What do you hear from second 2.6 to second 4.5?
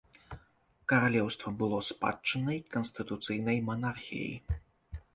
канстытуцыйнай манархіяй.